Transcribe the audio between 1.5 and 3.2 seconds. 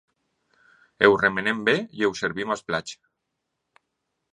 bé i ho servim als plats.